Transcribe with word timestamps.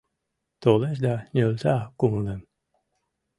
Толеш 0.61 0.97
да 1.05 1.13
нӧлта 1.33 1.75
кумылем. 1.99 2.41